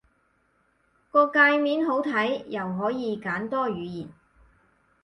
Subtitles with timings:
[1.11, 4.09] 個介面好睇，又可以揀多語言